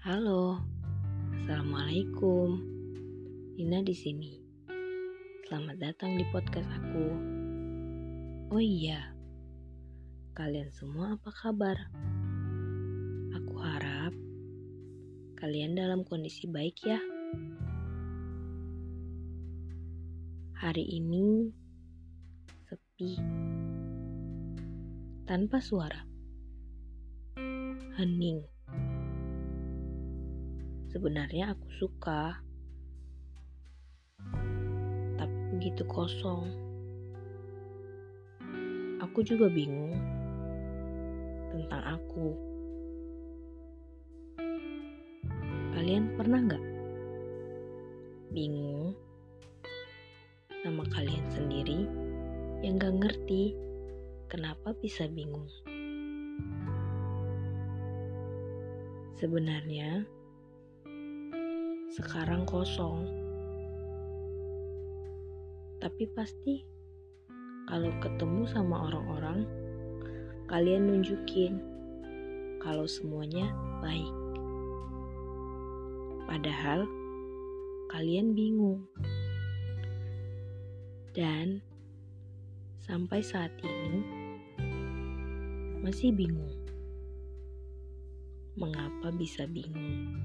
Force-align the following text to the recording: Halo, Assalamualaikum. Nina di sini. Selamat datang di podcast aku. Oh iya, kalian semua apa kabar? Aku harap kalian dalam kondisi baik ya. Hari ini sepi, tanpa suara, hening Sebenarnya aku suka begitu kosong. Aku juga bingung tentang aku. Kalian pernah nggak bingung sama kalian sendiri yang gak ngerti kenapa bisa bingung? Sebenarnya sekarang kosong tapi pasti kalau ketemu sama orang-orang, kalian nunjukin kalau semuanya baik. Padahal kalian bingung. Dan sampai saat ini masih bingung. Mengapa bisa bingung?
Halo, 0.00 0.56
Assalamualaikum. 1.36 2.56
Nina 3.52 3.84
di 3.84 3.92
sini. 3.92 4.32
Selamat 5.44 5.76
datang 5.76 6.16
di 6.16 6.24
podcast 6.32 6.64
aku. 6.72 7.04
Oh 8.48 8.56
iya, 8.56 9.12
kalian 10.32 10.72
semua 10.72 11.20
apa 11.20 11.28
kabar? 11.28 11.76
Aku 13.44 13.60
harap 13.60 14.16
kalian 15.36 15.76
dalam 15.76 16.00
kondisi 16.08 16.48
baik 16.48 16.80
ya. 16.80 16.96
Hari 20.64 20.96
ini 20.96 21.44
sepi, 22.64 23.20
tanpa 25.28 25.60
suara, 25.60 26.08
hening 28.00 28.59
Sebenarnya 30.90 31.54
aku 31.54 31.66
suka 31.78 32.50
begitu 35.60 35.84
kosong. 35.92 36.48
Aku 39.04 39.20
juga 39.20 39.50
bingung 39.52 39.92
tentang 41.52 42.00
aku. 42.00 42.32
Kalian 45.76 46.16
pernah 46.16 46.40
nggak 46.48 46.64
bingung 48.32 48.96
sama 50.64 50.86
kalian 50.96 51.28
sendiri 51.28 51.84
yang 52.64 52.80
gak 52.80 52.96
ngerti 52.96 53.52
kenapa 54.32 54.72
bisa 54.80 55.12
bingung? 55.12 55.48
Sebenarnya 59.20 60.08
sekarang 62.00 62.48
kosong 62.48 63.20
tapi 65.80 66.04
pasti 66.12 66.60
kalau 67.64 67.88
ketemu 68.04 68.44
sama 68.50 68.84
orang-orang, 68.92 69.48
kalian 70.44 70.92
nunjukin 70.92 71.56
kalau 72.60 72.84
semuanya 72.84 73.48
baik. 73.80 74.12
Padahal 76.28 76.84
kalian 77.88 78.36
bingung. 78.36 78.84
Dan 81.16 81.64
sampai 82.84 83.24
saat 83.24 83.56
ini 83.64 84.04
masih 85.80 86.12
bingung. 86.12 86.60
Mengapa 88.52 89.08
bisa 89.16 89.48
bingung? 89.48 90.20